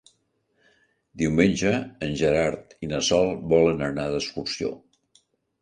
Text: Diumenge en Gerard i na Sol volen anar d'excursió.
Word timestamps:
Diumenge 1.23 1.73
en 2.07 2.17
Gerard 2.23 2.75
i 2.87 2.91
na 2.95 3.05
Sol 3.11 3.31
volen 3.55 3.87
anar 3.91 4.11
d'excursió. 4.15 4.77